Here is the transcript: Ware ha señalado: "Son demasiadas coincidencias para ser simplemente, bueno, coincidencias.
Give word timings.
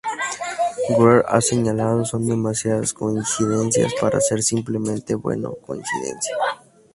Ware 0.97 1.23
ha 1.27 1.39
señalado: 1.41 2.03
"Son 2.05 2.25
demasiadas 2.25 2.91
coincidencias 2.91 3.93
para 4.01 4.19
ser 4.19 4.41
simplemente, 4.41 5.13
bueno, 5.13 5.53
coincidencias. 5.63 6.39